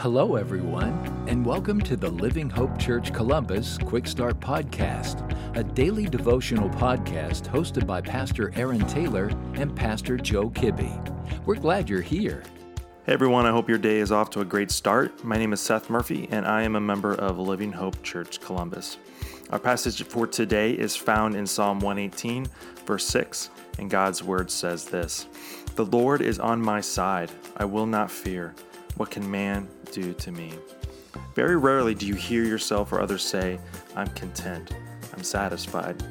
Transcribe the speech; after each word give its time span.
Hello, 0.00 0.36
everyone, 0.36 1.26
and 1.28 1.44
welcome 1.44 1.78
to 1.78 1.94
the 1.94 2.08
Living 2.08 2.48
Hope 2.48 2.78
Church 2.78 3.12
Columbus 3.12 3.76
Quick 3.76 4.06
Start 4.06 4.40
Podcast, 4.40 5.28
a 5.58 5.62
daily 5.62 6.06
devotional 6.06 6.70
podcast 6.70 7.42
hosted 7.42 7.86
by 7.86 8.00
Pastor 8.00 8.50
Aaron 8.56 8.80
Taylor 8.86 9.26
and 9.56 9.76
Pastor 9.76 10.16
Joe 10.16 10.48
Kibbe. 10.48 11.44
We're 11.44 11.56
glad 11.56 11.90
you're 11.90 12.00
here. 12.00 12.42
Hey 13.04 13.12
everyone, 13.12 13.44
I 13.44 13.50
hope 13.50 13.68
your 13.68 13.76
day 13.76 13.98
is 13.98 14.10
off 14.10 14.30
to 14.30 14.40
a 14.40 14.44
great 14.46 14.70
start. 14.70 15.22
My 15.22 15.36
name 15.36 15.52
is 15.52 15.60
Seth 15.60 15.90
Murphy, 15.90 16.28
and 16.30 16.46
I 16.46 16.62
am 16.62 16.76
a 16.76 16.80
member 16.80 17.14
of 17.16 17.38
Living 17.38 17.72
Hope 17.72 18.02
Church 18.02 18.40
Columbus. 18.40 18.96
Our 19.50 19.58
passage 19.58 20.02
for 20.04 20.26
today 20.26 20.72
is 20.72 20.96
found 20.96 21.36
in 21.36 21.46
Psalm 21.46 21.78
118, 21.78 22.46
verse 22.86 23.04
6, 23.04 23.50
and 23.78 23.90
God's 23.90 24.24
word 24.24 24.50
says 24.50 24.86
this 24.86 25.26
The 25.74 25.84
Lord 25.84 26.22
is 26.22 26.38
on 26.38 26.62
my 26.62 26.80
side, 26.80 27.30
I 27.58 27.66
will 27.66 27.86
not 27.86 28.10
fear. 28.10 28.54
What 28.96 29.10
can 29.10 29.28
man 29.30 29.68
do 29.92 30.12
to 30.14 30.32
me? 30.32 30.52
Very 31.34 31.56
rarely 31.56 31.94
do 31.94 32.06
you 32.06 32.14
hear 32.14 32.44
yourself 32.44 32.92
or 32.92 33.00
others 33.00 33.22
say, 33.22 33.58
I'm 33.96 34.08
content, 34.08 34.72
I'm 35.14 35.22
satisfied. 35.22 36.02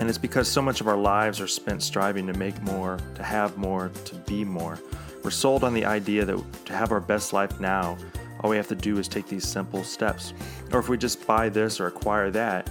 And 0.00 0.08
it's 0.08 0.18
because 0.18 0.48
so 0.48 0.60
much 0.60 0.80
of 0.80 0.88
our 0.88 0.96
lives 0.96 1.40
are 1.40 1.46
spent 1.46 1.82
striving 1.82 2.26
to 2.26 2.32
make 2.34 2.60
more, 2.62 2.98
to 3.14 3.22
have 3.22 3.56
more, 3.56 3.90
to 4.04 4.14
be 4.16 4.44
more. 4.44 4.78
We're 5.22 5.30
sold 5.30 5.62
on 5.62 5.74
the 5.74 5.84
idea 5.84 6.24
that 6.24 6.64
to 6.66 6.72
have 6.72 6.90
our 6.90 7.00
best 7.00 7.32
life 7.32 7.60
now, 7.60 7.96
all 8.40 8.50
we 8.50 8.56
have 8.56 8.68
to 8.68 8.74
do 8.74 8.98
is 8.98 9.06
take 9.06 9.28
these 9.28 9.46
simple 9.46 9.84
steps. 9.84 10.34
Or 10.72 10.80
if 10.80 10.88
we 10.88 10.98
just 10.98 11.24
buy 11.26 11.48
this 11.48 11.78
or 11.78 11.86
acquire 11.86 12.30
that, 12.32 12.68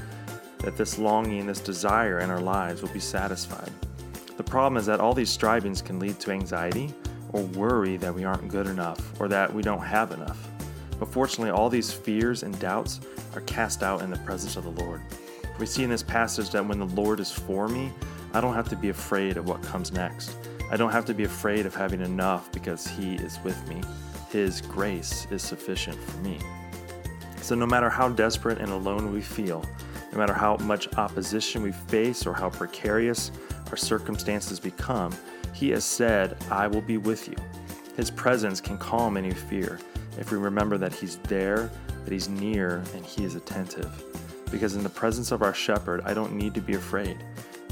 that 0.59 0.75
this 0.75 0.98
longing, 0.98 1.48
this 1.48 1.61
desire 1.61 2.20
in 2.20 2.29
our 2.29 2.41
lives 2.41 2.81
will 2.81 2.89
be 2.89 2.99
satisfied. 2.99 3.71
The 4.35 4.43
problem 4.43 4.77
is 4.77 4.85
that 4.87 4.99
all 4.99 5.13
these 5.13 5.29
strivings 5.29 5.81
can 5.81 5.99
lead 5.99 6.20
to 6.20 6.31
anxiety, 6.31 6.93
or 7.34 7.41
worry 7.41 7.98
that 7.98 8.13
we 8.13 8.23
aren't 8.23 8.48
good 8.48 8.67
enough 8.67 9.20
or 9.20 9.27
that 9.27 9.53
we 9.53 9.62
don't 9.62 9.81
have 9.81 10.12
enough. 10.12 10.48
But 10.99 11.12
fortunately, 11.12 11.52
all 11.52 11.70
these 11.70 11.91
fears 11.91 12.44
and 12.44 12.57
doubts 12.59 12.99
are 13.35 13.41
cast 13.41 13.84
out 13.84 14.01
in 14.01 14.12
the 14.12 14.20
presence 14.20 14.55
of 14.55 14.63
the 14.63 14.84
Lord. 14.84 15.01
We 15.60 15.65
see 15.65 15.84
in 15.84 15.90
this 15.90 16.04
passage 16.04 16.49
that 16.51 16.65
when 16.65 16.79
the 16.79 16.85
Lord 16.85 17.20
is 17.20 17.32
for 17.32 17.68
me, 17.68 17.91
I 18.34 18.41
don't 18.41 18.54
have 18.54 18.70
to 18.70 18.76
be 18.76 18.90
afraid 18.90 19.38
of 19.38 19.48
what 19.48 19.62
comes 19.62 19.91
next. 19.91 20.35
I 20.71 20.77
don't 20.77 20.91
have 20.91 21.05
to 21.05 21.13
be 21.13 21.23
afraid 21.23 21.65
of 21.65 21.76
having 21.76 22.01
enough 22.01 22.51
because 22.51 22.88
He 22.88 23.15
is 23.15 23.40
with 23.43 23.68
me. 23.68 23.82
His 24.29 24.62
grace 24.62 25.27
is 25.29 25.41
sufficient 25.41 25.98
for 25.99 26.18
me. 26.20 26.40
So, 27.41 27.55
no 27.55 27.66
matter 27.66 27.90
how 27.90 28.10
desperate 28.10 28.60
and 28.60 28.71
alone 28.71 29.12
we 29.12 29.21
feel, 29.21 29.66
no 30.12 30.18
matter 30.18 30.34
how 30.34 30.57
much 30.57 30.88
opposition 30.98 31.62
we 31.62 31.71
face 31.71 32.26
or 32.26 32.34
how 32.34 32.49
precarious 32.49 33.32
our 33.70 33.77
circumstances 33.77 34.60
become, 34.60 35.13
he 35.54 35.70
has 35.71 35.85
said, 35.85 36.38
I 36.49 36.68
will 36.68 36.82
be 36.82 36.98
with 36.98 37.27
you. 37.27 37.35
His 37.98 38.10
presence 38.10 38.62
can 38.62 38.77
calm 38.77 39.18
any 39.18 39.32
fear 39.32 39.80
if 40.18 40.32
we 40.32 40.38
remember 40.38 40.77
that 40.77 40.94
He's 40.94 41.18
there, 41.18 41.70
that 42.04 42.12
He's 42.12 42.30
near, 42.30 42.84
and 42.96 43.05
He 43.05 43.24
is 43.24 43.35
attentive. 43.35 44.04
Because 44.52 44.76
in 44.76 44.84
the 44.84 44.90
presence 44.90 45.32
of 45.32 45.41
our 45.41 45.54
shepherd, 45.54 46.02
I 46.04 46.13
don't 46.13 46.34
need 46.34 46.54
to 46.55 46.62
be 46.62 46.74
afraid. 46.74 47.18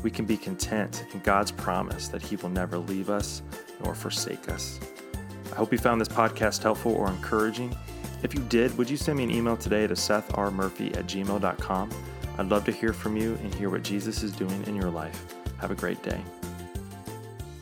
We 0.04 0.12
can 0.12 0.26
be 0.26 0.38
content 0.38 1.06
in 1.14 1.20
God's 1.20 1.52
promise 1.52 2.08
that 2.10 2.22
He 2.22 2.38
will 2.38 2.50
never 2.50 2.78
leave 2.78 3.10
us 3.10 3.42
nor 3.84 3.96
forsake 3.96 4.50
us. 4.50 4.80
I 5.52 5.56
hope 5.56 5.72
you 5.72 5.78
found 5.78 6.00
this 6.00 6.08
podcast 6.08 6.64
helpful 6.64 6.94
or 6.94 7.10
encouraging. 7.10 7.76
If 8.24 8.34
you 8.34 8.42
did, 8.42 8.78
would 8.78 8.90
you 8.90 8.98
send 8.98 9.18
me 9.18 9.24
an 9.26 9.32
email 9.32 9.58
today 9.58 9.88
to 9.88 9.94
sethrmurphy 9.94 10.96
at 10.96 11.06
gmail.com? 11.08 11.90
I'd 12.38 12.48
love 12.48 12.66
to 12.66 12.72
hear 12.72 12.94
from 12.94 13.18
you 13.18 13.38
and 13.44 13.54
hear 13.54 13.70
what 13.70 13.84
Jesus 13.84 14.24
is 14.24 14.32
doing 14.32 14.64
in 14.68 14.76
your 14.76 14.90
life. 14.90 15.36
Have 15.60 15.72
a 15.72 15.76
great 15.76 16.02
day. 16.04 16.22